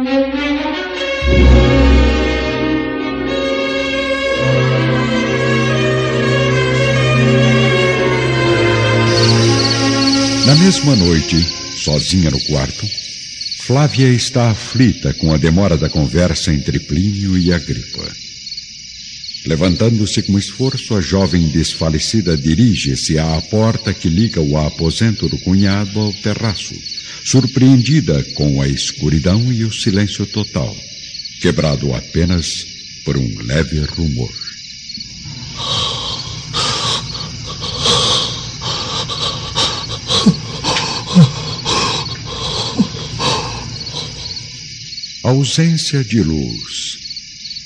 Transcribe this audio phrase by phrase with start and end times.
[0.00, 0.06] Na
[10.56, 11.36] mesma noite,
[11.76, 12.86] sozinha no quarto,
[13.58, 18.10] Flávia está aflita com a demora da conversa entre Plínio e Agripa.
[19.44, 26.00] Levantando-se com esforço, a jovem desfalecida dirige-se à porta que liga o aposento do cunhado
[26.00, 26.74] ao terraço,
[27.24, 30.76] surpreendida com a escuridão e o silêncio total,
[31.40, 32.66] quebrado apenas
[33.04, 34.30] por um leve rumor.
[45.22, 46.98] A ausência de luz,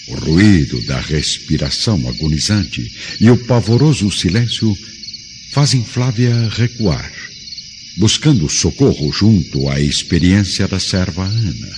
[0.08, 4.76] o ruído da respiração agonizante e o pavoroso silêncio
[5.52, 7.12] fazem Flávia recuar,
[7.96, 11.72] buscando socorro junto à experiência da serva Ana,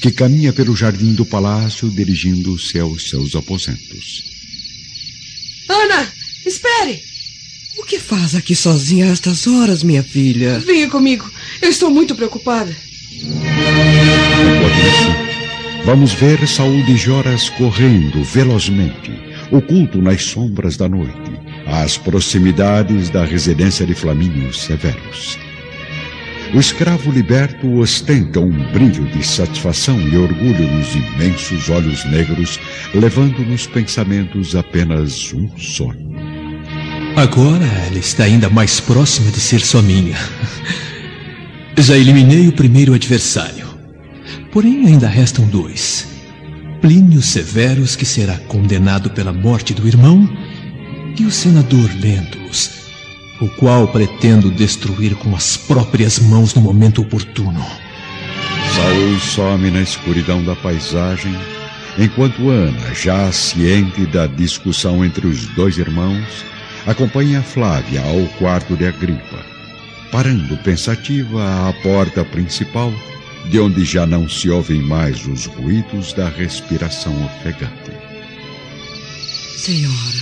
[0.00, 4.24] que caminha pelo jardim do palácio dirigindo-se aos seus aposentos.
[5.68, 6.10] Ana,
[6.46, 7.02] espere!
[7.76, 10.58] O que faz aqui sozinha a estas horas, minha filha?
[10.60, 11.30] Venha comigo.
[11.60, 12.74] Eu estou muito preocupada.
[13.12, 19.12] Enquanto isso, vamos ver Saúl de Joras correndo velozmente,
[19.50, 21.32] oculto nas sombras da noite,
[21.66, 25.47] às proximidades da residência de Flamínio Severus.
[26.54, 32.58] O escravo liberto ostenta um brilho de satisfação e orgulho nos imensos olhos negros,
[32.94, 36.08] levando nos pensamentos apenas um sonho.
[37.16, 40.16] Agora ela está ainda mais próxima de ser só minha.
[41.76, 43.66] Já eliminei o primeiro adversário.
[44.50, 46.08] Porém, ainda restam dois.
[46.80, 50.26] Plínio Severus, que será condenado pela morte do irmão,
[51.18, 52.87] e o senador Lentulus,
[53.40, 57.64] o qual pretendo destruir com as próprias mãos no momento oportuno.
[58.74, 61.34] Saul some na escuridão da paisagem,
[61.98, 66.44] enquanto Ana, já ciente da discussão entre os dois irmãos,
[66.86, 69.44] acompanha Flávia ao quarto de Agripa,
[70.10, 72.92] parando pensativa à porta principal,
[73.50, 77.92] de onde já não se ouvem mais os ruídos da respiração ofegante.
[79.56, 80.18] Senhora,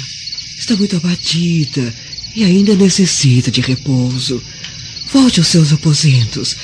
[0.58, 1.92] está muito abatida
[2.36, 4.42] e ainda necessita de repouso.
[5.10, 6.54] Volte aos seus aposentos.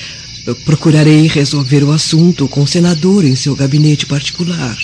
[0.45, 4.77] Eu procurarei resolver o assunto com o senador em seu gabinete particular.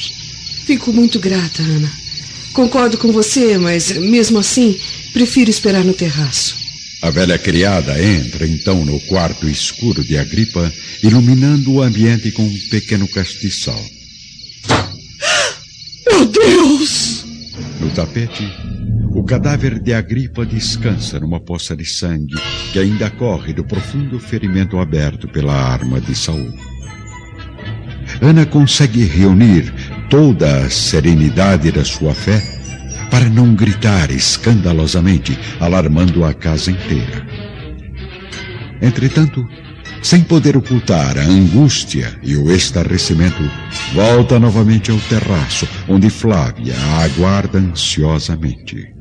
[0.65, 1.91] Fico muito grata, Ana.
[2.53, 4.75] Concordo com você, mas mesmo assim,
[5.13, 6.55] prefiro esperar no terraço.
[7.01, 10.73] A velha criada entra então no quarto escuro de Agripa,
[11.03, 13.81] iluminando o ambiente com um pequeno castiçal.
[16.09, 17.23] Meu Deus!
[17.79, 18.43] No tapete,
[19.11, 22.35] o cadáver de Agripa descansa numa poça de sangue
[22.71, 26.53] que ainda corre do profundo ferimento aberto pela arma de Saul.
[28.21, 29.73] Ana consegue reunir
[30.09, 32.41] toda a serenidade da sua fé
[33.09, 37.25] para não gritar escandalosamente, alarmando a casa inteira.
[38.81, 39.45] Entretanto,
[40.01, 43.43] sem poder ocultar a angústia e o estarrecimento,
[43.93, 48.98] volta novamente ao terraço, onde Flávia a aguarda ansiosamente.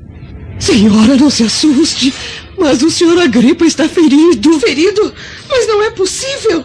[0.59, 2.13] Senhora, não se assuste,
[2.59, 4.59] mas o senhor Agripa está ferido.
[4.61, 5.15] Ferido?
[5.49, 6.65] Mas não é possível!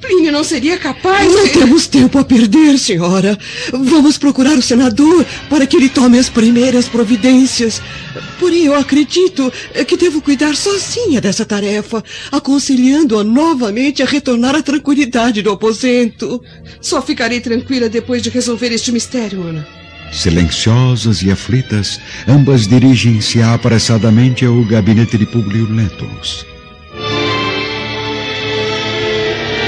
[0.00, 1.52] Plínio não seria capaz Não de...
[1.52, 3.38] temos tempo a perder, senhora.
[3.72, 7.80] Vamos procurar o senador para que ele tome as primeiras providências.
[8.38, 9.52] Porém, eu acredito
[9.86, 16.42] que devo cuidar sozinha dessa tarefa, aconselhando-a novamente a retornar à tranquilidade do aposento.
[16.80, 19.75] Só ficarei tranquila depois de resolver este mistério, Ana.
[20.12, 26.46] Silenciosas e aflitas, ambas dirigem-se apressadamente ao gabinete de Publio Lentulus.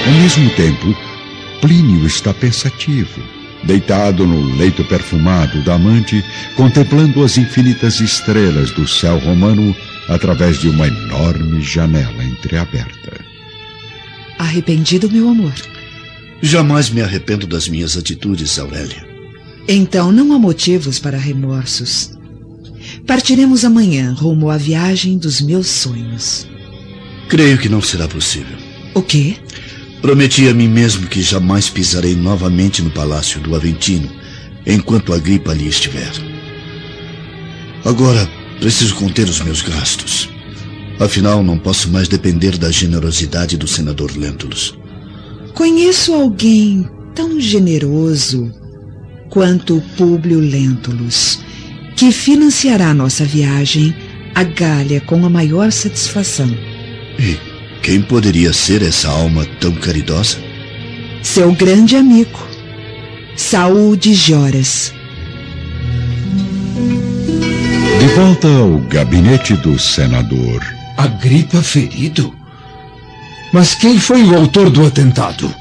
[0.07, 0.97] Ao mesmo tempo,
[1.61, 3.21] Plínio está pensativo,
[3.65, 6.25] deitado no leito perfumado da amante,
[6.57, 9.77] contemplando as infinitas estrelas do céu romano
[10.09, 13.21] através de uma enorme janela entreaberta.
[14.39, 15.53] Arrependido, meu amor?
[16.41, 19.08] Jamais me arrependo das minhas atitudes, Aurélia.
[19.71, 22.13] Então não há motivos para remorsos.
[23.07, 26.49] Partiremos amanhã rumo à viagem dos meus sonhos.
[27.29, 28.57] Creio que não será possível.
[28.95, 29.37] O quê?
[30.01, 34.11] Prometi a mim mesmo que jamais pisarei novamente no palácio do Aventino
[34.67, 36.13] enquanto a gripe ali estiver.
[37.85, 38.27] Agora
[38.61, 40.31] preciso conter os meus gastos.
[40.99, 44.75] Afinal, não posso mais depender da generosidade do senador Lentulus.
[45.53, 48.51] Conheço alguém tão generoso
[49.29, 51.41] quanto o Públio Lentulus,
[51.97, 53.95] que financiará nossa viagem
[54.35, 56.49] a Gália com a maior satisfação.
[57.19, 57.37] E
[57.83, 60.49] quem poderia ser essa alma tão caridosa?
[61.23, 62.39] seu grande amigo,
[63.37, 64.93] Saúl de Joras.
[68.01, 70.65] De volta ao gabinete do senador.
[70.97, 72.35] Agripa ferido?
[73.53, 75.55] Mas quem foi o autor do atentado?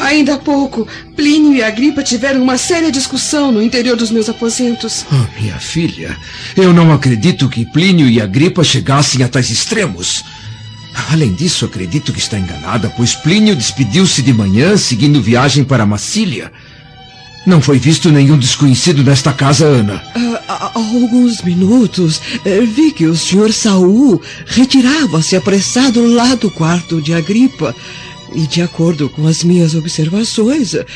[0.00, 0.86] Ainda há pouco,
[1.16, 5.04] Plínio e Agripa tiveram uma séria discussão no interior dos meus aposentos.
[5.12, 6.16] Oh, minha filha,
[6.56, 10.24] eu não acredito que Plínio e Agripa chegassem a tais extremos.
[11.10, 16.52] Além disso, acredito que está enganada, pois Plínio despediu-se de manhã seguindo viagem para Massília.
[17.44, 20.00] Não foi visto nenhum desconhecido nesta casa, Ana.
[20.14, 27.02] Ah, há alguns minutos eh, vi que o senhor Saul retirava-se apressado lá do quarto
[27.02, 27.74] de Agripa.
[28.34, 30.86] E de acordo com as minhas observações, eh,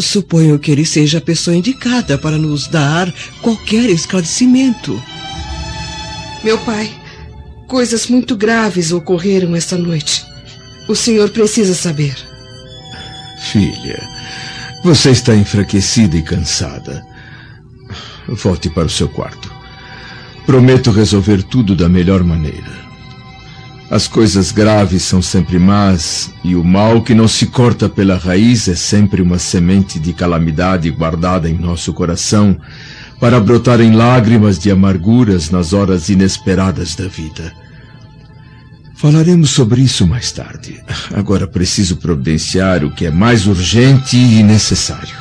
[0.00, 3.12] suponho que ele seja a pessoa indicada para nos dar
[3.42, 5.02] qualquer esclarecimento.
[6.42, 6.90] Meu pai,
[7.66, 10.24] coisas muito graves ocorreram esta noite.
[10.88, 12.16] O senhor precisa saber.
[13.50, 14.02] Filha,
[14.82, 17.04] você está enfraquecida e cansada.
[18.28, 19.52] Volte para o seu quarto.
[20.46, 22.85] Prometo resolver tudo da melhor maneira.
[23.88, 28.66] As coisas graves são sempre más, e o mal que não se corta pela raiz
[28.66, 32.58] é sempre uma semente de calamidade guardada em nosso coração
[33.20, 37.52] para brotar em lágrimas de amarguras nas horas inesperadas da vida.
[38.96, 40.82] Falaremos sobre isso mais tarde.
[41.14, 45.14] Agora preciso providenciar o que é mais urgente e necessário.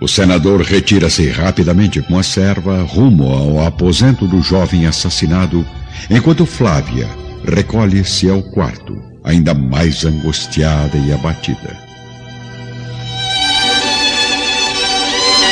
[0.00, 5.64] O senador retira-se rapidamente com a serva rumo ao aposento do jovem assassinado,
[6.10, 7.06] enquanto Flávia
[7.44, 11.76] recolhe-se ao quarto, ainda mais angustiada e abatida.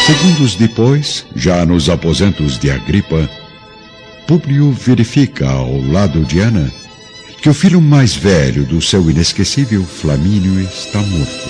[0.06, 3.28] Segundos depois, já nos aposentos de Agripa,
[4.26, 6.70] Públio verifica ao lado de Ana
[7.40, 11.48] que o filho mais velho do seu inesquecível Flamínio está morto.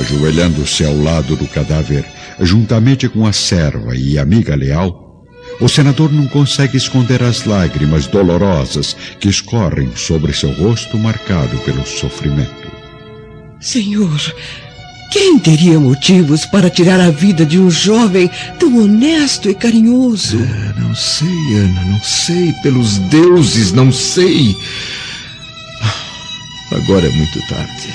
[0.00, 2.04] Ajoelhando-se ao lado do cadáver,
[2.40, 5.01] juntamente com a serva e amiga leal,
[5.62, 11.86] o senador não consegue esconder as lágrimas dolorosas que escorrem sobre seu rosto marcado pelo
[11.86, 12.68] sofrimento.
[13.60, 14.20] Senhor,
[15.12, 18.28] quem teria motivos para tirar a vida de um jovem
[18.58, 20.38] tão honesto e carinhoso?
[20.38, 22.52] É, não sei, Ana, não sei.
[22.64, 24.56] Pelos deuses, não sei.
[26.72, 27.88] Agora é muito tarde.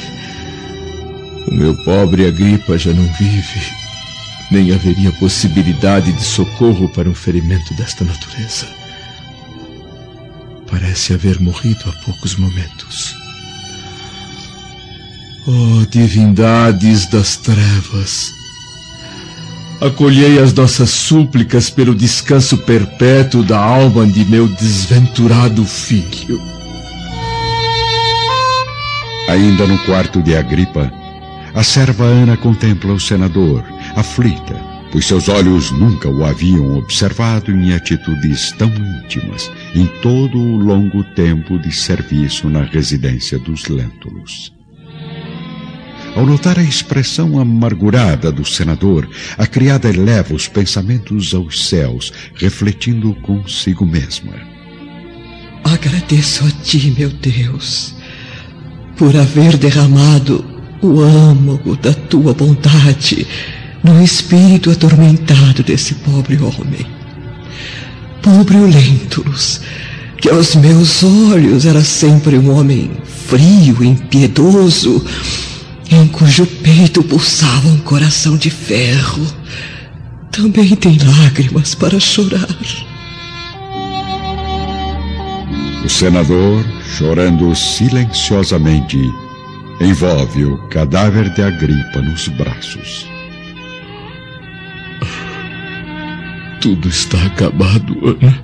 [1.48, 3.87] O meu pobre Agripa já não vive.
[4.50, 8.68] Nem haveria possibilidade de socorro para um ferimento desta natureza.
[10.70, 13.16] Parece haver morrido há poucos momentos.
[15.46, 18.34] Oh, divindades das trevas,
[19.80, 26.42] acolhei as nossas súplicas pelo descanso perpétuo da alma de meu desventurado filho.
[29.30, 30.92] Ainda no quarto de Agripa,
[31.54, 33.64] a serva Ana contempla o senador,
[33.98, 34.56] aflita,
[34.92, 41.04] pois seus olhos nunca o haviam observado em atitudes tão íntimas em todo o longo
[41.16, 44.54] tempo de serviço na residência dos Lentulus.
[46.16, 53.14] Ao notar a expressão amargurada do senador, a criada eleva os pensamentos aos céus, refletindo
[53.16, 54.34] consigo mesma.
[55.64, 57.96] Agradeço a ti, meu Deus,
[58.96, 60.46] por haver derramado
[60.82, 63.28] o âmago da tua bondade
[63.88, 66.86] no espírito atormentado desse pobre homem.
[68.22, 68.58] Pobre
[70.20, 75.06] que aos meus olhos era sempre um homem frio, impiedoso,
[75.90, 79.26] em cujo peito pulsava um coração de ferro,
[80.32, 82.48] também tem lágrimas para chorar.
[85.86, 86.66] O senador,
[86.98, 89.00] chorando silenciosamente,
[89.80, 93.17] envolve o cadáver de Agripa nos braços.
[96.62, 98.44] Tudo está acabado, Ana.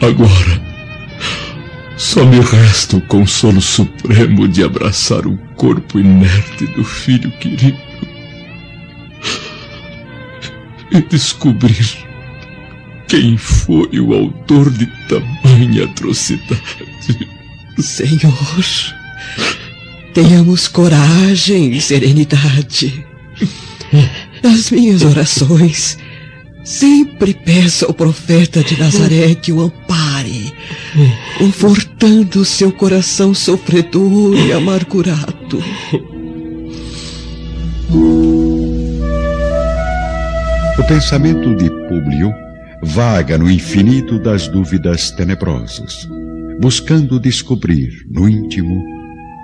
[0.00, 0.66] Agora
[1.96, 7.76] só me resta o consolo supremo de abraçar o corpo inerte do filho querido
[10.92, 12.06] e descobrir
[13.08, 16.62] quem foi o autor de tamanha atrocidade.
[17.78, 18.34] Senhor,
[20.14, 23.04] tenhamos coragem e serenidade.
[24.42, 25.98] As minhas orações
[26.64, 30.52] sempre peço ao profeta de Nazaré que o ampare
[31.38, 35.62] confortando seu coração sofredor e amargurado.
[40.78, 42.32] O pensamento de Públio
[42.82, 46.08] vaga no infinito das dúvidas tenebrosas.
[46.58, 48.82] buscando descobrir, no íntimo,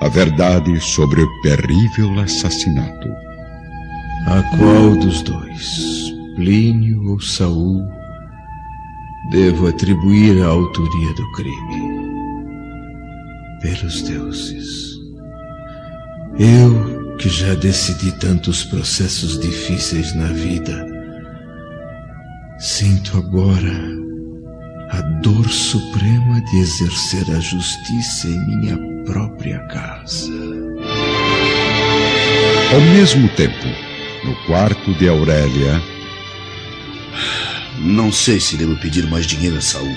[0.01, 3.09] a verdade sobre o terrível assassinato.
[4.27, 7.87] A qual dos dois, Plínio ou Saul,
[9.31, 11.93] devo atribuir a autoria do crime?
[13.61, 14.93] Pelos deuses.
[16.39, 20.87] Eu, que já decidi tantos processos difíceis na vida,
[22.59, 24.03] sinto agora
[24.91, 30.31] a dor suprema de exercer a justiça em minha própria casa.
[32.73, 33.82] Ao mesmo tempo,
[34.25, 35.83] no quarto de Aurélia.
[37.79, 39.95] Não sei se devo pedir mais dinheiro a Saul.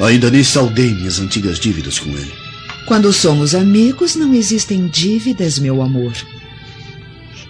[0.00, 2.32] Ainda nem saldei minhas antigas dívidas com ele.
[2.86, 6.12] Quando somos amigos, não existem dívidas, meu amor.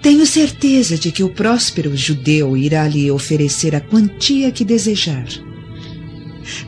[0.02, 5.26] Tenho certeza de que o próspero judeu irá lhe oferecer a quantia que desejar.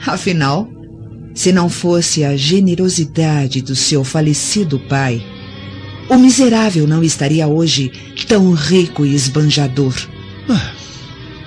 [0.06, 0.70] Afinal,
[1.34, 5.20] se não fosse a generosidade do seu falecido pai,
[6.08, 7.90] o miserável não estaria hoje
[8.28, 9.94] tão rico e esbanjador.
[10.48, 10.72] Ah,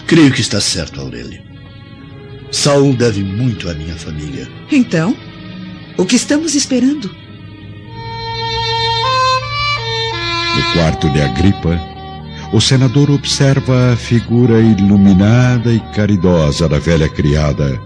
[0.05, 1.43] creio que está certo, Aurélia.
[2.51, 4.47] Saul deve muito à minha família.
[4.71, 5.15] Então,
[5.97, 7.09] o que estamos esperando?
[10.55, 11.79] No quarto de Agripa,
[12.53, 17.79] o senador observa a figura iluminada e caridosa da velha criada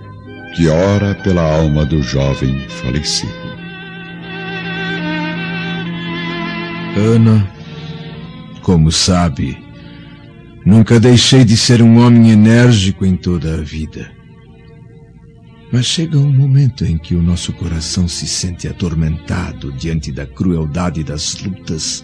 [0.56, 3.41] que ora pela alma do jovem falecido.
[6.96, 7.50] Ana,
[8.62, 9.58] como sabe,
[10.66, 14.12] nunca deixei de ser um homem enérgico em toda a vida.
[15.72, 21.02] Mas chega um momento em que o nosso coração se sente atormentado diante da crueldade
[21.02, 22.04] das lutas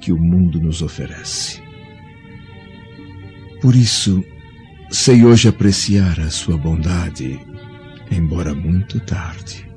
[0.00, 1.62] que o mundo nos oferece.
[3.62, 4.22] Por isso,
[4.90, 7.40] sei hoje apreciar a sua bondade
[8.10, 9.73] embora muito tarde.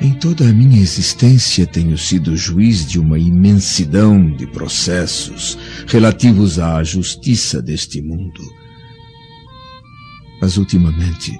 [0.00, 6.82] Em toda a minha existência tenho sido juiz de uma imensidão de processos relativos à
[6.82, 8.40] justiça deste mundo.
[10.40, 11.38] Mas ultimamente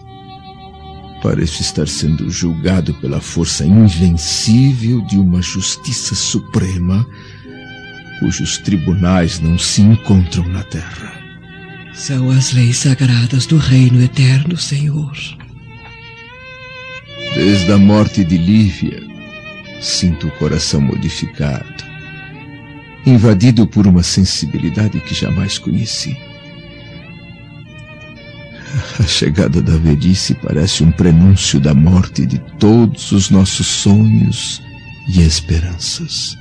[1.23, 7.07] pareço estar sendo julgado pela força invencível de uma justiça suprema
[8.21, 11.19] cujos tribunais não se encontram na terra.
[11.95, 15.13] São as leis sagradas do reino eterno, Senhor.
[17.43, 19.03] Desde a morte de Lívia,
[19.81, 21.83] sinto o coração modificado,
[23.07, 26.15] invadido por uma sensibilidade que jamais conheci.
[28.99, 34.61] A chegada da velhice parece um prenúncio da morte de todos os nossos sonhos
[35.09, 36.37] e esperanças.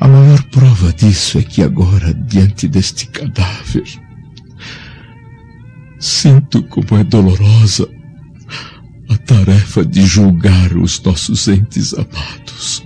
[0.00, 3.84] A maior prova disso é que agora, diante deste cadáver,
[6.00, 7.88] sinto como é dolorosa
[9.12, 12.82] a tarefa de julgar os nossos entes amados.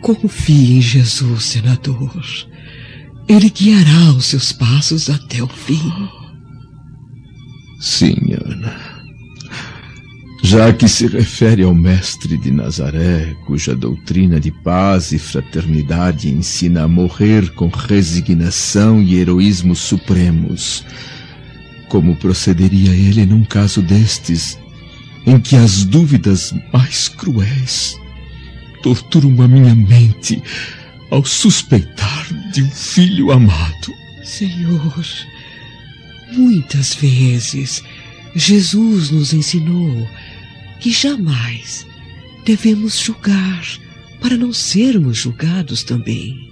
[0.00, 2.22] Confie em Jesus, senador.
[3.28, 5.92] Ele guiará os seus passos até o fim.
[7.80, 8.92] Sim, Ana
[10.44, 16.82] já que se refere ao Mestre de Nazaré, cuja doutrina de paz e fraternidade ensina
[16.82, 20.84] a morrer com resignação e heroísmo supremos.
[21.88, 24.58] Como procederia ele num caso destes,
[25.26, 27.98] em que as dúvidas mais cruéis
[28.82, 30.42] torturam a minha mente
[31.10, 33.92] ao suspeitar de um filho amado?
[34.24, 35.04] Senhor,
[36.32, 37.82] muitas vezes
[38.34, 40.08] Jesus nos ensinou
[40.80, 41.86] que jamais
[42.44, 43.62] devemos julgar
[44.20, 46.50] para não sermos julgados também.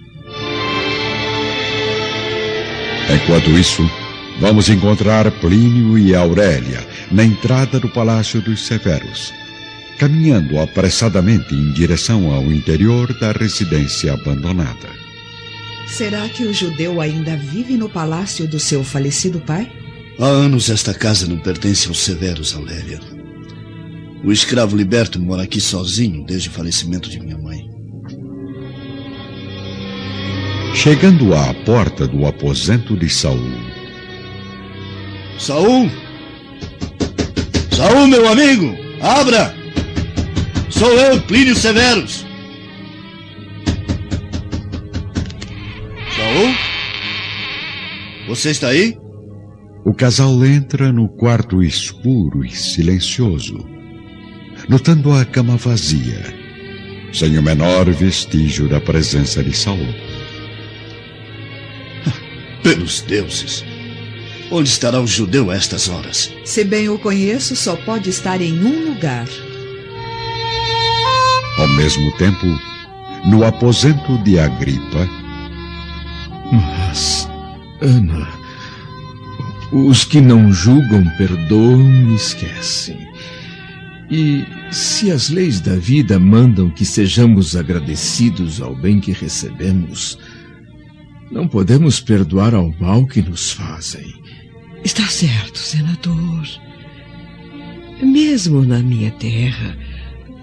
[3.12, 3.90] Enquanto isso,
[4.40, 9.32] vamos encontrar Plínio e Aurélia na entrada do Palácio dos Severos,
[9.98, 14.88] caminhando apressadamente em direção ao interior da residência abandonada.
[15.86, 19.70] Será que o judeu ainda vive no palácio do seu falecido pai?
[20.18, 23.00] Há anos esta casa não pertence aos Severos, Aurélia.
[24.24, 27.60] O escravo liberto mora aqui sozinho desde o falecimento de minha mãe.
[30.74, 33.69] Chegando à porta do aposento de Saul.
[35.38, 35.90] Saul!
[37.74, 38.76] Saul, meu amigo!
[39.00, 39.54] Abra!
[40.68, 42.26] Sou eu, Plínio Severus!
[46.16, 46.54] Saul?
[48.28, 48.96] Você está aí?
[49.84, 53.80] O casal entra no quarto escuro e silencioso
[54.68, 56.22] notando a cama vazia,
[57.12, 59.86] sem o menor vestígio da presença de Saul.
[62.62, 63.64] Pelos deuses!
[64.50, 66.32] Onde estará o judeu a estas horas?
[66.44, 69.28] Se bem o conheço, só pode estar em um lugar.
[71.56, 72.46] Ao mesmo tempo,
[73.26, 75.08] no aposento de Agripa.
[76.50, 77.28] Mas,
[77.80, 78.28] Ana,
[79.72, 83.08] os que não julgam perdoam e esquecem.
[84.10, 90.18] E se as leis da vida mandam que sejamos agradecidos ao bem que recebemos,
[91.30, 94.09] não podemos perdoar ao mal que nos fazem.
[94.84, 96.48] Está certo, senador.
[98.02, 99.76] Mesmo na minha terra,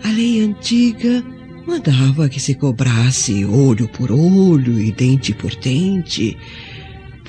[0.04, 1.24] a lei antiga
[1.66, 6.38] mandava que se cobrasse olho por olho e dente por dente.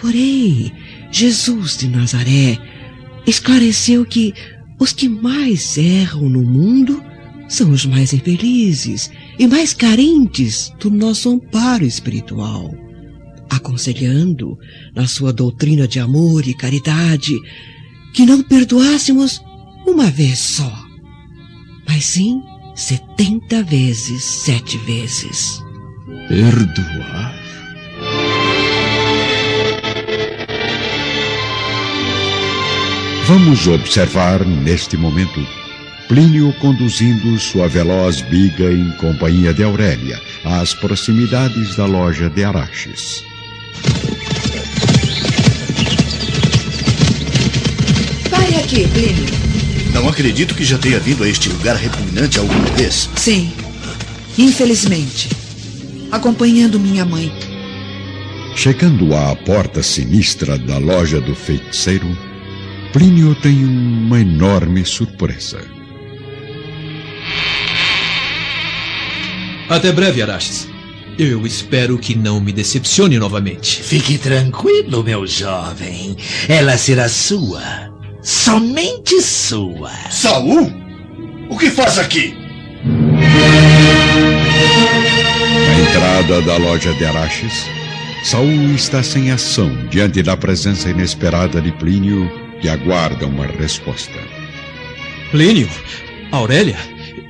[0.00, 0.72] Porém,
[1.10, 2.58] Jesus de Nazaré
[3.26, 4.34] esclareceu que
[4.78, 7.02] os que mais erram no mundo
[7.48, 12.87] são os mais infelizes e mais carentes do nosso amparo espiritual
[13.50, 14.58] aconselhando,
[14.94, 17.34] na sua doutrina de amor e caridade,
[18.12, 19.40] que não perdoássemos
[19.86, 20.72] uma vez só,
[21.88, 22.40] mas sim
[22.74, 25.62] setenta vezes sete vezes.
[26.28, 27.34] Perdoar?
[33.26, 35.40] Vamos observar neste momento
[36.08, 43.22] Plínio conduzindo sua veloz biga em companhia de Aurélia às proximidades da loja de Araches.
[48.30, 49.26] Pare aqui, Plínio.
[49.92, 53.08] Não acredito que já tenha vindo a este lugar repugnante alguma vez.
[53.16, 53.52] Sim,
[54.36, 55.28] infelizmente.
[56.10, 57.32] Acompanhando minha mãe.
[58.54, 62.06] Chegando à porta sinistra da loja do feiticeiro,
[62.92, 65.60] Plínio tem uma enorme surpresa.
[69.68, 70.68] Até breve, Araches.
[71.18, 73.82] Eu espero que não me decepcione novamente.
[73.82, 76.16] Fique tranquilo, meu jovem.
[76.48, 77.60] Ela será sua.
[78.22, 79.90] Somente sua.
[80.12, 80.72] Saul?
[81.50, 82.36] O que faz aqui?
[85.66, 87.66] Na entrada da loja de Araches,
[88.22, 94.20] Saul está sem ação diante da presença inesperada de Plínio, que aguarda uma resposta.
[95.32, 95.68] Plínio?
[96.30, 96.78] Aurélia?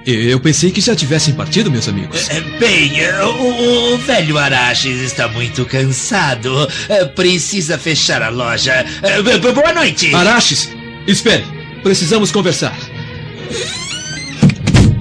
[0.07, 2.31] Eu pensei que já tivessem partido, meus amigos.
[2.31, 6.67] É, bem, o, o velho Araches está muito cansado.
[6.89, 8.87] É, precisa fechar a loja.
[9.03, 9.21] É,
[9.53, 10.15] boa noite.
[10.15, 10.71] Araches,
[11.07, 11.45] espere.
[11.83, 12.77] Precisamos conversar.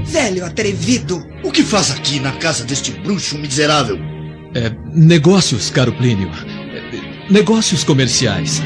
[0.05, 1.25] Velho atrevido.
[1.43, 3.97] O que faz aqui na casa deste bruxo miserável?
[4.53, 6.29] É, negócios, caro Plínio.
[6.29, 8.61] É, negócios comerciais.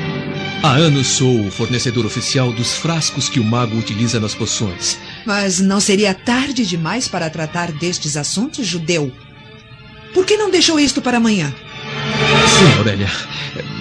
[0.63, 4.99] Há anos sou o fornecedor oficial dos frascos que o mago utiliza nas poções.
[5.25, 9.11] Mas não seria tarde demais para tratar destes assuntos, judeu?
[10.13, 11.53] Por que não deixou isto para amanhã?
[12.47, 13.09] Sim, Aurélia.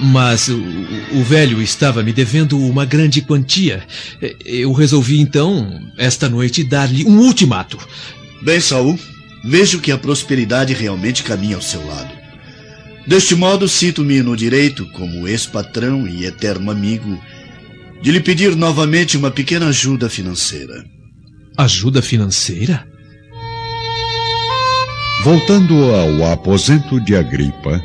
[0.03, 0.59] Mas o,
[1.13, 3.85] o velho estava me devendo uma grande quantia.
[4.45, 7.79] Eu resolvi então, esta noite, dar-lhe um ultimato.
[8.43, 8.99] Bem, Saul,
[9.45, 12.11] vejo que a prosperidade realmente caminha ao seu lado.
[13.07, 17.21] Deste modo, sinto-me no direito, como ex-patrão e eterno amigo,
[18.03, 20.85] de lhe pedir novamente uma pequena ajuda financeira.
[21.61, 22.87] Ajuda financeira?
[25.23, 27.79] Voltando ao aposento de Agripa.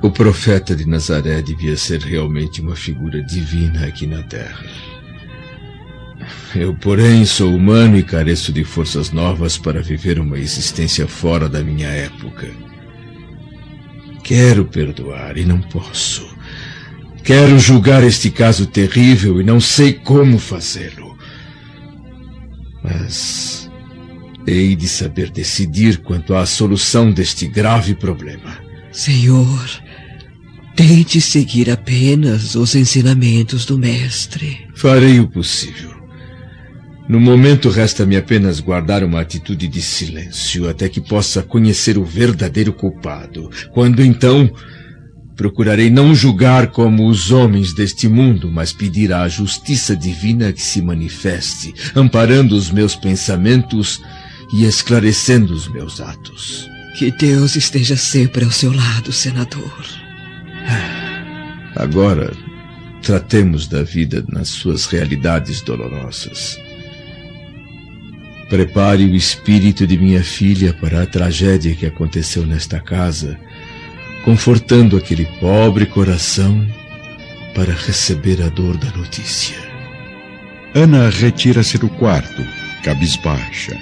[0.00, 4.64] O profeta de Nazaré devia ser realmente uma figura divina aqui na terra.
[6.54, 11.62] Eu, porém, sou humano e careço de forças novas para viver uma existência fora da
[11.62, 12.48] minha época.
[14.24, 16.37] Quero perdoar e não posso.
[17.28, 21.14] Quero julgar este caso terrível e não sei como fazê-lo.
[22.82, 23.70] Mas
[24.46, 28.56] hei de saber decidir quanto à solução deste grave problema.
[28.90, 29.68] Senhor,
[30.74, 34.66] tente seguir apenas os ensinamentos do Mestre.
[34.74, 35.92] Farei o possível.
[37.06, 42.72] No momento, resta-me apenas guardar uma atitude de silêncio até que possa conhecer o verdadeiro
[42.72, 43.50] culpado.
[43.74, 44.50] Quando então,
[45.38, 50.82] procurarei não julgar como os homens deste mundo, mas pedir à justiça divina que se
[50.82, 54.02] manifeste, amparando os meus pensamentos
[54.52, 56.68] e esclarecendo os meus atos.
[56.98, 59.86] Que Deus esteja sempre ao seu lado, senador.
[61.76, 62.32] Agora,
[63.00, 66.58] tratemos da vida nas suas realidades dolorosas.
[68.48, 73.38] Prepare o espírito de minha filha para a tragédia que aconteceu nesta casa,
[74.24, 76.66] confortando aquele pobre coração
[77.54, 79.56] para receber a dor da notícia.
[80.74, 82.42] Ana retira-se do quarto,
[82.84, 83.76] cabisbaixa,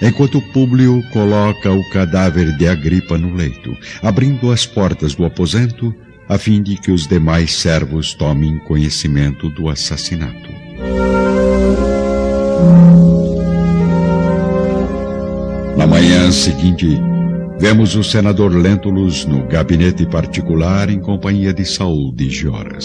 [0.00, 5.94] enquanto Públio coloca o cadáver de Agripa no leito, abrindo as portas do aposento,
[6.28, 10.50] a fim de que os demais servos tomem conhecimento do assassinato.
[15.76, 16.98] Na manhã seguinte,
[17.62, 22.84] vemos o senador Lentulus no gabinete particular em companhia de Saul de Joras.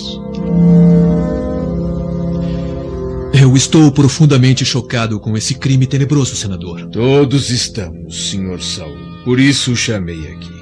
[3.33, 6.85] Eu estou profundamente chocado com esse crime tenebroso, senador.
[6.91, 8.95] Todos estamos, senhor Saul.
[9.25, 10.55] Por isso o chamei aqui.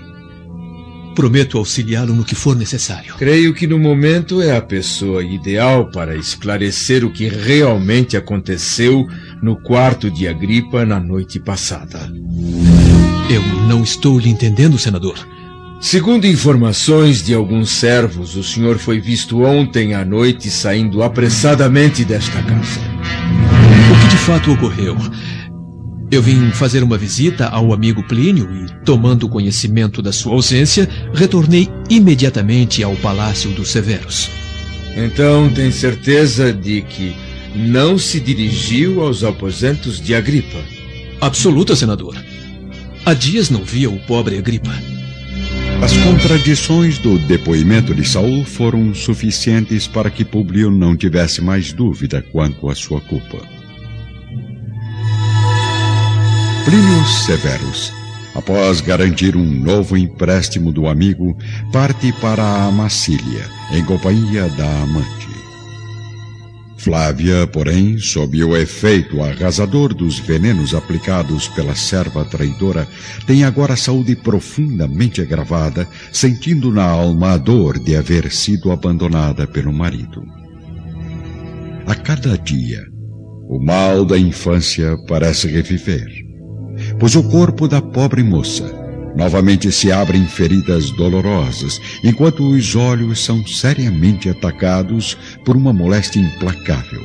[1.13, 3.15] Prometo auxiliá-lo no que for necessário.
[3.17, 9.05] Creio que no momento é a pessoa ideal para esclarecer o que realmente aconteceu
[9.43, 12.09] no quarto de Agripa na noite passada.
[13.27, 15.17] Eu não estou lhe entendendo, senador.
[15.81, 22.41] Segundo informações de alguns servos, o senhor foi visto ontem à noite saindo apressadamente desta
[22.43, 22.79] casa.
[23.91, 24.95] O que de fato ocorreu?
[26.11, 31.67] Eu vim fazer uma visita ao amigo Plínio e, tomando conhecimento da sua ausência, retornei
[31.89, 34.29] imediatamente ao Palácio dos Severos.
[34.95, 37.15] Então tem certeza de que
[37.55, 40.59] não se dirigiu aos aposentos de Agripa?
[41.19, 42.15] Absoluta, senador.
[43.05, 44.71] Há dias não via o pobre Agripa.
[45.79, 52.25] As contradições do depoimento de Saul foram suficientes para que Publio não tivesse mais dúvida
[52.31, 53.37] quanto à sua culpa.
[56.65, 57.93] Plínio Severus,
[58.33, 61.37] após garantir um novo empréstimo do amigo,
[61.71, 65.27] parte para a Massília, em companhia da amante.
[66.77, 72.87] Flávia, porém, sob o efeito arrasador dos venenos aplicados pela serva traidora,
[73.25, 79.47] tem agora a saúde profundamente agravada, sentindo na alma a dor de haver sido abandonada
[79.47, 80.23] pelo marido.
[81.87, 82.83] A cada dia,
[83.47, 86.07] o mal da infância parece reviver,
[86.99, 88.84] pois o corpo da pobre moça
[89.15, 97.01] Novamente se abrem feridas dolorosas, enquanto os olhos são seriamente atacados por uma moléstia implacável.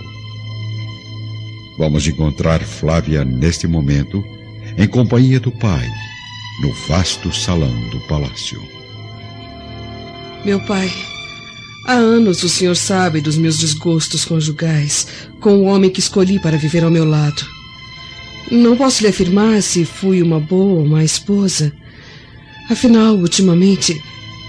[1.79, 4.25] Vamos encontrar Flávia neste momento,
[4.77, 5.89] em companhia do pai,
[6.61, 8.61] no vasto salão do palácio.
[10.45, 10.93] Meu pai,
[11.87, 15.07] há anos o senhor sabe dos meus desgostos conjugais
[15.39, 17.47] com o homem que escolhi para viver ao meu lado.
[18.51, 21.73] Não posso lhe afirmar se fui uma boa ou má esposa.
[22.71, 24.01] Afinal, ultimamente,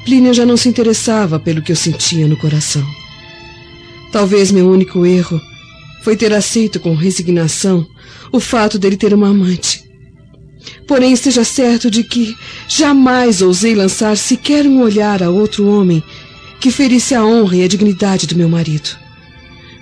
[0.06, 2.86] Plínio já não se interessava pelo que eu sentia no coração.
[4.12, 5.42] Talvez meu único erro
[6.04, 7.86] foi ter aceito com resignação
[8.32, 9.84] o fato dele ter uma amante.
[10.88, 12.36] Porém, esteja certo de que
[12.68, 16.04] jamais ousei lançar sequer um olhar a outro homem
[16.60, 18.90] que ferisse a honra e a dignidade do meu marido.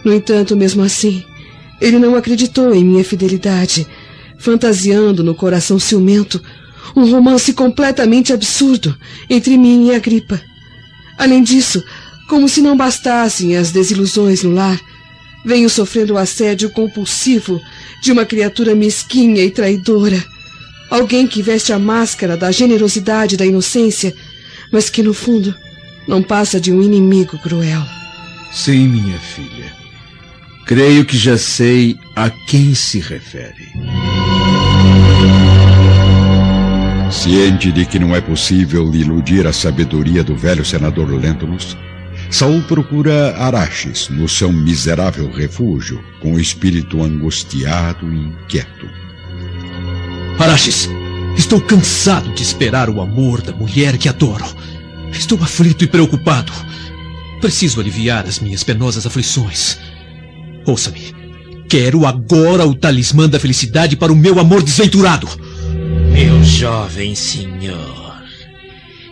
[0.04, 1.26] No entanto, mesmo assim,
[1.82, 3.86] ele não acreditou em minha fidelidade,
[4.38, 6.42] fantasiando no coração ciumento
[6.96, 8.98] um romance completamente absurdo
[9.30, 10.42] entre mim e a gripa.
[11.18, 11.84] Além disso,
[12.28, 14.80] como se não bastassem as desilusões no lar,
[15.44, 17.60] venho sofrendo o assédio compulsivo
[18.02, 20.24] de uma criatura mesquinha e traidora.
[20.90, 24.14] Alguém que veste a máscara da generosidade e da inocência,
[24.72, 25.54] mas que no fundo
[26.08, 27.84] não passa de um inimigo cruel.
[28.52, 29.72] Sim, minha filha.
[30.66, 33.70] Creio que já sei a quem se refere.
[37.12, 41.76] Ciente de que não é possível iludir a sabedoria do velho senador Lentulus,
[42.30, 48.88] Saul procura Araxes no seu miserável refúgio, com o espírito angustiado e inquieto.
[50.38, 50.88] Araxes,
[51.36, 54.46] estou cansado de esperar o amor da mulher que adoro.
[55.12, 56.54] Estou aflito e preocupado.
[57.42, 59.80] Preciso aliviar as minhas penosas aflições.
[60.64, 61.16] Ouça-me.
[61.68, 65.28] Quero agora o talismã da felicidade para o meu amor desventurado.
[66.22, 68.22] Meu jovem senhor,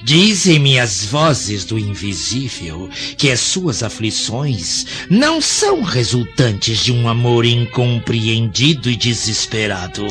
[0.03, 7.45] dizem-me as vozes do invisível que as suas aflições não são resultantes de um amor
[7.45, 10.05] incompreendido e desesperado.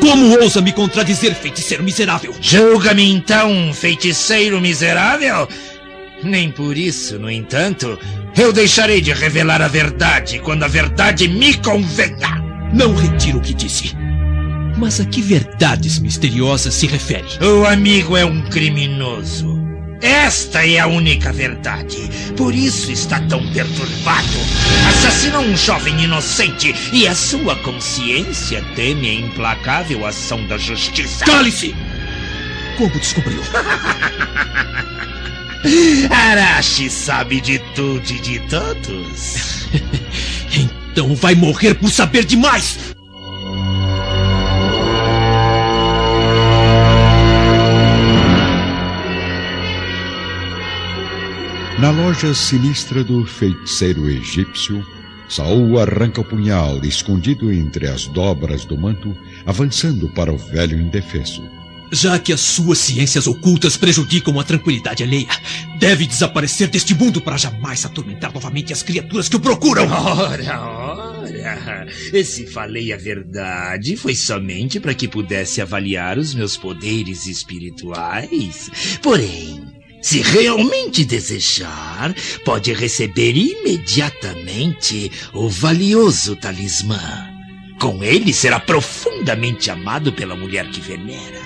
[0.00, 2.32] Como ousa me contradizer, feiticeiro miserável?
[2.40, 5.48] Julga-me então, feiticeiro miserável?
[6.22, 7.98] Nem por isso, no entanto,
[8.38, 12.40] eu deixarei de revelar a verdade quando a verdade me convenha.
[12.72, 14.03] Não retiro o que disse.
[14.84, 17.24] Mas a que verdades misteriosas se refere?
[17.42, 19.58] O amigo é um criminoso.
[20.02, 21.96] Esta é a única verdade.
[22.36, 24.28] Por isso está tão perturbado.
[24.90, 31.24] Assassinou um jovem inocente e a sua consciência teme a implacável ação da justiça.
[31.24, 31.74] Cale-se!
[32.76, 33.40] Como descobriu?
[36.10, 39.66] Arashi sabe de tudo e de todos.
[40.52, 42.93] então vai morrer por saber demais!
[51.78, 54.86] Na loja sinistra do feiticeiro egípcio,
[55.28, 61.42] Saul arranca o punhal escondido entre as dobras do manto, avançando para o velho indefeso.
[61.90, 65.28] Já que as suas ciências ocultas prejudicam a tranquilidade alheia,
[65.78, 69.86] deve desaparecer deste mundo para jamais atormentar novamente as criaturas que o procuram.
[69.90, 71.86] Ora, ora.
[72.24, 78.70] Se falei a verdade, foi somente para que pudesse avaliar os meus poderes espirituais.
[79.02, 79.73] Porém,
[80.04, 82.14] se realmente desejar,
[82.44, 87.26] pode receber imediatamente o valioso talismã.
[87.80, 91.40] Com ele será profundamente amado pela mulher que venera.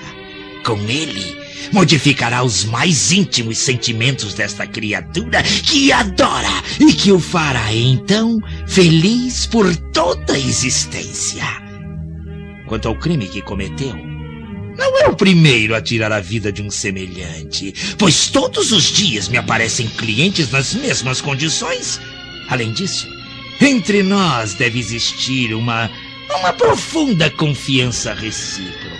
[0.65, 1.37] Com ele,
[1.71, 9.45] modificará os mais íntimos sentimentos desta criatura que adora e que o fará então feliz
[9.45, 11.45] por toda a existência.
[12.67, 14.18] Quanto ao crime que cometeu,
[14.79, 19.27] não é o primeiro a tirar a vida de um semelhante, pois todos os dias
[19.27, 21.99] me aparecem clientes nas mesmas condições.
[22.47, 23.07] Além disso,
[23.61, 25.91] entre nós deve existir uma,
[26.39, 28.99] uma profunda confiança recíproca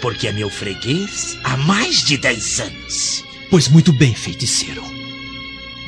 [0.00, 3.24] porque é meu freguês há mais de dez anos.
[3.50, 4.82] Pois muito bem, feiticeiro.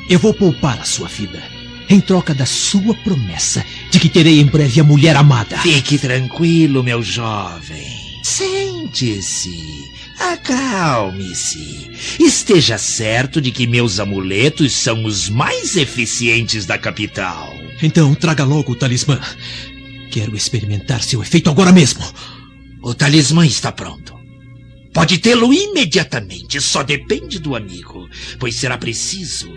[0.09, 1.43] Eu vou poupar a sua vida
[1.89, 5.59] em troca da sua promessa de que terei em breve a mulher amada.
[5.59, 8.02] Fique tranquilo, meu jovem.
[8.23, 9.91] Sente-se.
[10.19, 11.91] Acalme-se.
[12.21, 17.53] Esteja certo de que meus amuletos são os mais eficientes da capital.
[17.83, 19.21] Então traga logo o talismã.
[20.11, 22.05] Quero experimentar seu efeito agora mesmo.
[22.83, 24.15] O talismã está pronto.
[24.93, 28.09] Pode tê-lo imediatamente, só depende do amigo,
[28.39, 29.51] pois será preciso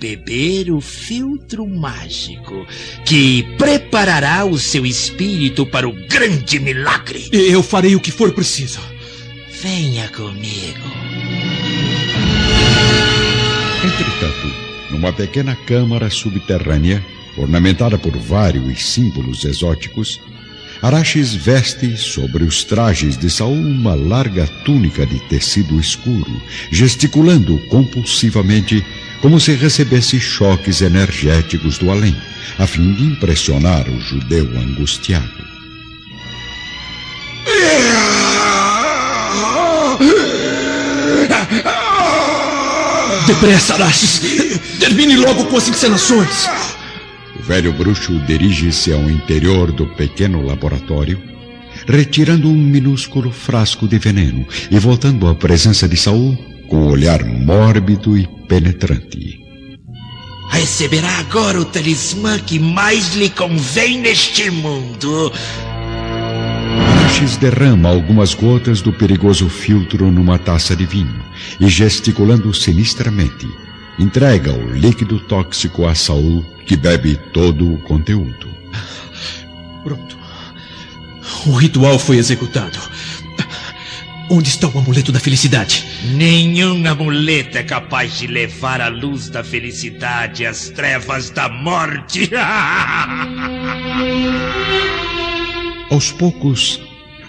[0.00, 2.66] beber o filtro mágico
[3.04, 7.28] que preparará o seu espírito para o grande milagre.
[7.32, 8.80] Eu farei o que for preciso.
[9.62, 10.86] Venha comigo.
[13.84, 14.54] Entretanto,
[14.90, 17.04] numa pequena câmara subterrânea,
[17.36, 20.20] ornamentada por vários símbolos exóticos,
[20.82, 28.84] Araxes veste sobre os trajes de Saul uma larga túnica de tecido escuro, gesticulando compulsivamente
[29.20, 32.16] como se recebesse choques energéticos do além,
[32.58, 35.46] a fim de impressionar o judeu angustiado.
[43.26, 44.20] Depressa, Araxes!
[44.78, 46.48] Termine logo com as encenações!
[47.46, 51.22] velho bruxo dirige-se ao interior do pequeno laboratório,
[51.86, 56.36] retirando um minúsculo frasco de veneno e voltando à presença de Saul
[56.68, 59.40] com um olhar mórbido e penetrante.
[60.50, 65.32] Receberá agora o talismã que mais lhe convém neste mundo.
[67.04, 71.22] Arches derrama algumas gotas do perigoso filtro numa taça de vinho
[71.58, 73.48] e, gesticulando sinistramente,
[73.98, 78.48] entrega o líquido tóxico a Saul, que bebe todo o conteúdo.
[79.82, 80.18] Pronto.
[81.46, 82.78] O ritual foi executado.
[84.28, 85.84] Onde está o amuleto da felicidade?
[86.14, 92.28] Nenhum amuleto é capaz de levar a luz da felicidade às trevas da morte.
[95.88, 96.80] Aos poucos,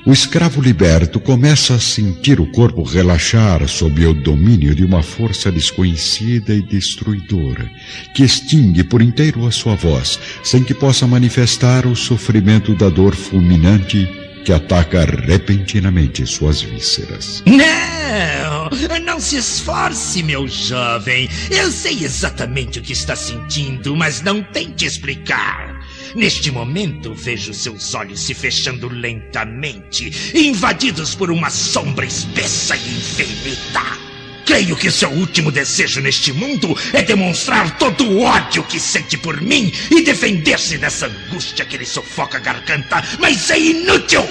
[0.08, 5.52] o escravo liberto começa a sentir o corpo relaxar sob o domínio de uma força
[5.52, 7.70] desconhecida e destruidora,
[8.16, 13.14] que extingue por inteiro a sua voz, sem que possa manifestar o sofrimento da dor
[13.16, 17.44] fulminante que ataca repentinamente suas vísceras.
[17.46, 18.70] Não!
[19.04, 21.30] Não se esforce, meu jovem.
[21.52, 25.86] Eu sei exatamente o que está sentindo, mas não tente explicar.
[26.16, 34.07] Neste momento, vejo seus olhos se fechando lentamente, invadidos por uma sombra espessa e infinita.
[34.48, 39.42] Creio que seu último desejo neste mundo é demonstrar todo o ódio que sente por
[39.42, 44.26] mim e defender-se dessa angústia que lhe sufoca a garganta, mas é inútil!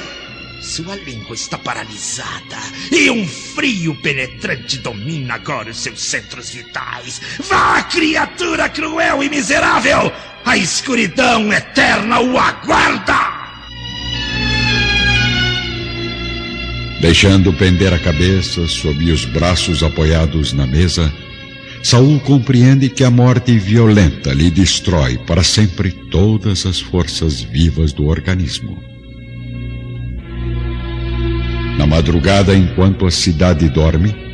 [0.62, 2.56] Sua língua está paralisada
[2.90, 7.20] e um frio penetrante domina agora os seus centros vitais.
[7.40, 10.10] Vá, criatura cruel e miserável!
[10.46, 13.45] A escuridão eterna o aguarda!
[17.00, 21.12] Deixando pender a cabeça sob os braços apoiados na mesa,
[21.82, 28.06] Saul compreende que a morte violenta lhe destrói para sempre todas as forças vivas do
[28.06, 28.78] organismo.
[31.78, 34.26] Na madrugada, enquanto a cidade dorme,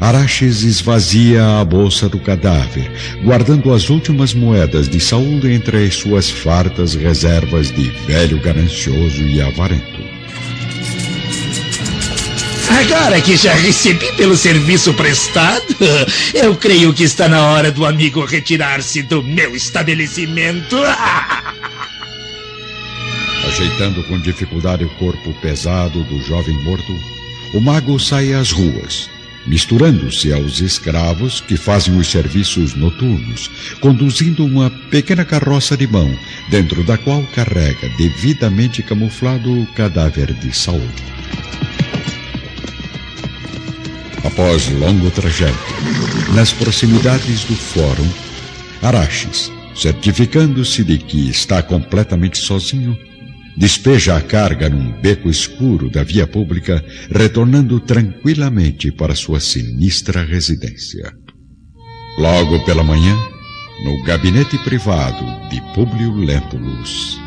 [0.00, 2.90] Araches esvazia a bolsa do cadáver,
[3.24, 9.40] guardando as últimas moedas de Saul entre as suas fartas reservas de velho ganancioso e
[9.40, 10.02] avarento.
[12.80, 15.76] Agora que já recebi pelo serviço prestado,
[16.32, 20.76] eu creio que está na hora do amigo retirar-se do meu estabelecimento.
[23.46, 26.98] Ajeitando com dificuldade o corpo pesado do jovem morto,
[27.52, 29.10] o mago sai às ruas,
[29.46, 36.16] misturando-se aos escravos que fazem os serviços noturnos, conduzindo uma pequena carroça de mão,
[36.48, 40.88] dentro da qual carrega devidamente camuflado o cadáver de Saul.
[44.24, 45.56] Após longo trajeto,
[46.34, 48.08] nas proximidades do fórum,
[48.80, 52.96] Araches, certificando-se de que está completamente sozinho,
[53.56, 61.12] despeja a carga num beco escuro da via pública, retornando tranquilamente para sua sinistra residência.
[62.18, 63.16] Logo pela manhã,
[63.84, 67.18] no gabinete privado de Públio Lentulus.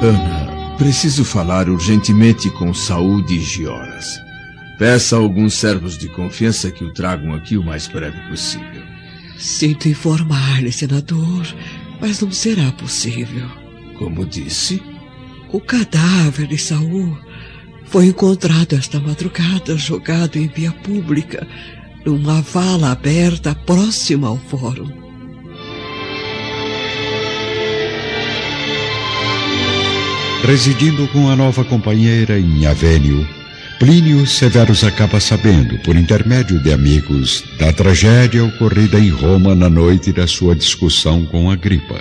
[0.00, 4.06] Ana, preciso falar urgentemente com Saúde Gioras.
[4.78, 8.82] Peça a alguns servos de confiança que o tragam aqui o mais breve possível.
[9.38, 11.46] Sinto informar-lhe, senador,
[12.00, 13.48] mas não será possível.
[13.98, 14.82] Como disse?
[15.52, 17.16] O cadáver de Saul
[17.86, 21.46] foi encontrado esta madrugada jogado em via pública,
[22.04, 24.90] numa vala aberta próxima ao fórum.
[30.44, 33.26] Residindo com a nova companheira em Avênio,
[33.78, 40.12] Plínio Severus acaba sabendo, por intermédio de amigos, da tragédia ocorrida em Roma na noite
[40.12, 42.00] da sua discussão com Agripa.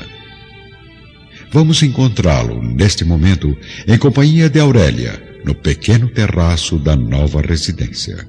[1.51, 3.57] Vamos encontrá-lo, neste momento,
[3.87, 8.27] em companhia de Aurélia, no pequeno terraço da nova residência.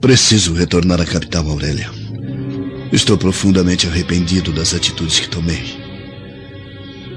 [0.00, 1.90] Preciso retornar à capital, Aurélia.
[2.92, 5.76] Estou profundamente arrependido das atitudes que tomei.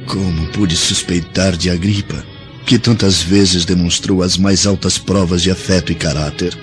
[0.07, 2.23] Como pude suspeitar de Agripa,
[2.69, 6.55] que tantas vezes demonstrou as mais altas provas de afeto e caráter?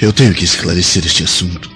[0.00, 1.68] Eu tenho que esclarecer este assunto.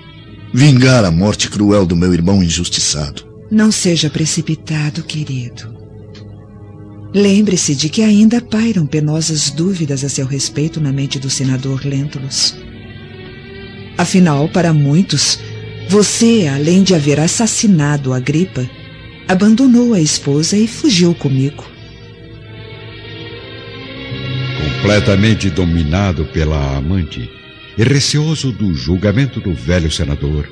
[0.54, 3.26] Vingar a morte cruel do meu irmão injustiçado.
[3.50, 5.76] Não seja precipitado, querido.
[7.12, 12.54] Lembre-se de que ainda pairam penosas dúvidas a seu respeito na mente do senador Lentulus.
[13.98, 15.36] Afinal, para muitos,
[15.88, 18.70] você, além de haver assassinado a gripa,
[19.26, 21.71] abandonou a esposa e fugiu comigo.
[24.82, 27.30] Completamente dominado pela amante
[27.78, 30.50] e receoso do julgamento do velho senador,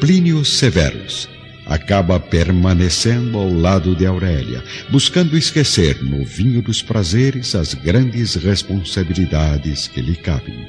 [0.00, 1.28] Plínio Severus
[1.66, 9.86] acaba permanecendo ao lado de Aurélia, buscando esquecer no vinho dos prazeres as grandes responsabilidades
[9.86, 10.66] que lhe cabem.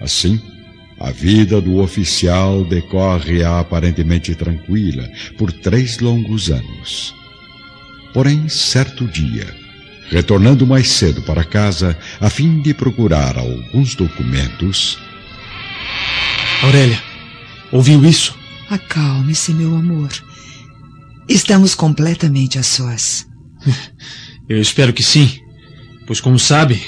[0.00, 0.40] Assim,
[0.98, 7.14] a vida do oficial decorre aparentemente tranquila por três longos anos.
[8.12, 9.46] Porém, certo dia,
[10.08, 14.98] retornando mais cedo para casa a fim de procurar alguns documentos.
[16.62, 17.02] Aurélia,
[17.72, 18.34] ouviu isso?
[18.70, 20.10] Acalme-se, meu amor.
[21.28, 23.26] Estamos completamente a sós.
[24.48, 25.40] Eu espero que sim,
[26.06, 26.80] pois, como sabe,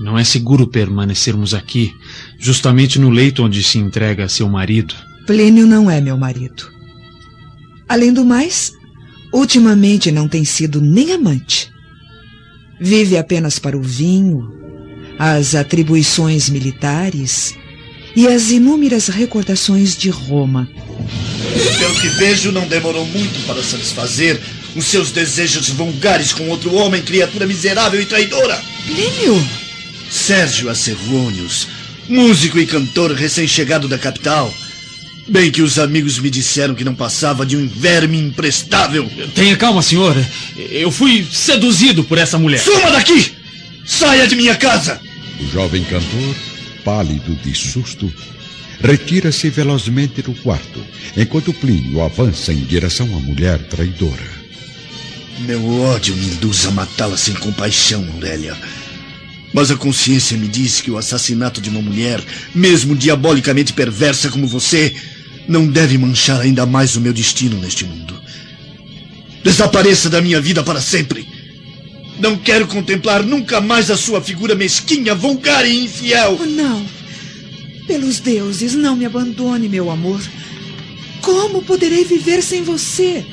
[0.00, 1.92] não é seguro permanecermos aqui,
[2.38, 4.94] justamente no leito onde se entrega a seu marido.
[5.26, 6.70] Plínio não é meu marido.
[7.88, 8.72] Além do mais,
[9.32, 11.70] ultimamente não tem sido nem amante.
[12.80, 14.50] Vive apenas para o vinho,
[15.18, 17.54] as atribuições militares
[18.16, 20.66] e as inúmeras recordações de Roma.
[21.78, 24.40] Pelo que vejo, não demorou muito para satisfazer
[24.74, 28.58] os seus desejos vulgares com outro homem, criatura miserável e traidora.
[28.86, 29.46] Plínio!
[30.10, 31.68] Sérgio Acerrônios,
[32.08, 34.52] músico e cantor recém-chegado da capital.
[35.28, 39.08] Bem que os amigos me disseram que não passava de um verme imprestável.
[39.34, 40.16] Tenha calma, senhor.
[40.56, 42.60] Eu fui seduzido por essa mulher.
[42.60, 43.32] Suma daqui!
[43.84, 45.00] Saia de minha casa!
[45.40, 46.34] O jovem cantor,
[46.84, 48.12] pálido de susto,
[48.82, 50.84] retira-se velozmente do quarto,
[51.16, 54.40] enquanto Plínio avança em direção à mulher traidora.
[55.40, 58.56] Meu ódio me induz a matá-la sem compaixão, Aurélia.
[59.52, 62.22] Mas a consciência me diz que o assassinato de uma mulher,
[62.54, 64.94] mesmo diabolicamente perversa como você,
[65.48, 68.20] não deve manchar ainda mais o meu destino neste mundo.
[69.42, 71.26] Desapareça da minha vida para sempre.
[72.18, 76.38] Não quero contemplar nunca mais a sua figura mesquinha, vulgar e infiel.
[76.40, 76.86] Oh, não.
[77.86, 80.20] Pelos deuses, não me abandone, meu amor.
[81.22, 83.24] Como poderei viver sem você?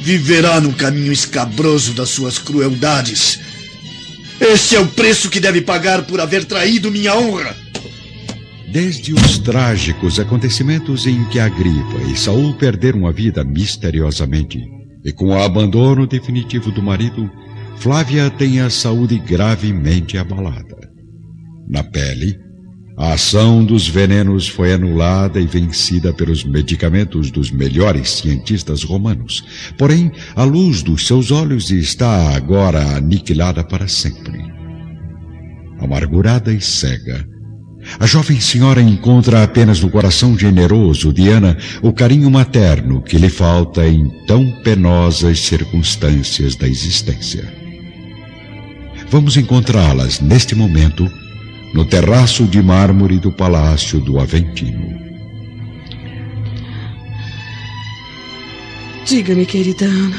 [0.00, 3.40] Viverá no caminho escabroso das suas crueldades.
[4.40, 7.56] Esse é o preço que deve pagar por haver traído minha honra.
[8.72, 14.60] Desde os trágicos acontecimentos em que Agripa e Saul perderam a vida misteriosamente,
[15.04, 17.30] e com o abandono definitivo do marido,
[17.76, 20.90] Flávia tem a saúde gravemente abalada.
[21.68, 22.38] Na pele,
[22.96, 29.44] a ação dos venenos foi anulada e vencida pelos medicamentos dos melhores cientistas romanos.
[29.76, 34.38] Porém, a luz dos seus olhos está agora aniquilada para sempre.
[35.80, 37.26] Amargurada e cega,
[37.98, 43.28] a jovem senhora encontra apenas no coração generoso de Ana o carinho materno que lhe
[43.28, 47.52] falta em tão penosas circunstâncias da existência.
[49.10, 51.10] Vamos encontrá-las neste momento
[51.74, 54.96] no terraço de mármore do palácio do Aventino.
[59.04, 60.16] Diga-me, querida Ana,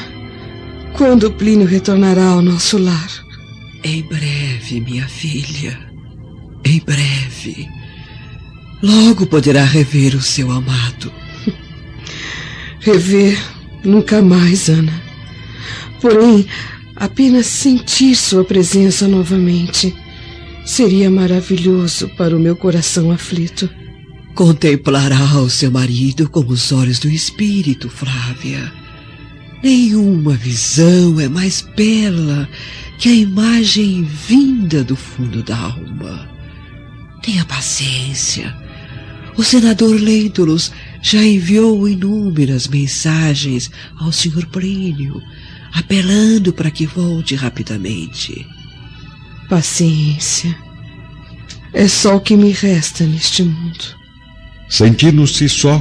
[0.93, 3.09] quando Plínio retornará ao nosso lar?
[3.85, 5.79] Em breve, minha filha.
[6.65, 7.69] Em breve.
[8.83, 11.11] Logo poderá rever o seu amado.
[12.81, 13.41] Rever
[13.83, 15.01] nunca mais, Ana.
[16.01, 16.45] Porém,
[16.95, 19.95] apenas sentir sua presença novamente.
[20.65, 23.69] Seria maravilhoso para o meu coração aflito.
[24.33, 28.73] Contemplará o seu marido com os olhos do espírito, Flávia.
[29.63, 32.49] Nenhuma visão é mais bela
[32.97, 36.27] que a imagem vinda do fundo da alma.
[37.21, 38.53] Tenha paciência.
[39.37, 44.47] O senador Lentulus já enviou inúmeras mensagens ao Sr.
[44.47, 45.21] Plínio,
[45.73, 48.47] apelando para que volte rapidamente.
[49.49, 50.55] Paciência.
[51.71, 53.95] É só o que me resta neste mundo.
[54.67, 55.77] Sentindo-se só,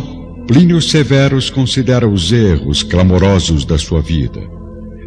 [0.47, 4.41] Plínio Severus considera os erros clamorosos da sua vida,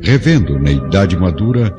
[0.02, 1.76] revendo na idade madura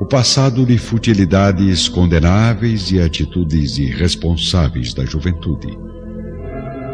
[0.00, 5.78] o passado de futilidades condenáveis e atitudes irresponsáveis da juventude.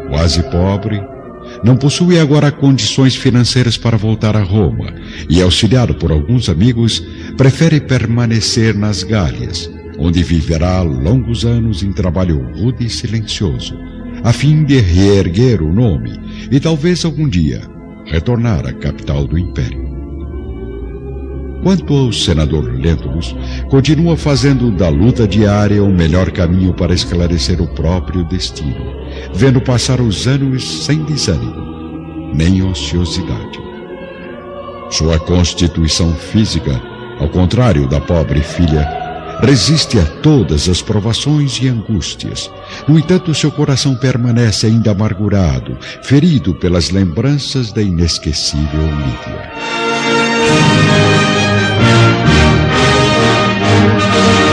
[0.09, 1.01] Quase pobre,
[1.63, 4.93] não possui agora condições financeiras para voltar a Roma
[5.29, 7.03] e, auxiliado por alguns amigos,
[7.39, 13.79] prefere permanecer nas Gálias, onde viverá longos anos em trabalho rude e silencioso,
[14.25, 16.19] a fim de reerguer o nome
[16.51, 17.61] e talvez algum dia
[18.07, 19.87] retornar à capital do Império.
[21.63, 23.33] Quanto ao senador Lentulus,
[23.69, 28.75] continua fazendo da luta diária o melhor caminho para esclarecer o próprio destino,
[29.33, 33.57] vendo passar os anos sem desânimo, nem ociosidade.
[34.89, 38.87] Sua constituição física, ao contrário da pobre filha,
[39.41, 42.49] resiste a todas as provações e angústias.
[42.87, 48.89] No entanto, seu coração permanece ainda amargurado, ferido pelas lembranças da inesquecível
[54.41, 54.48] you.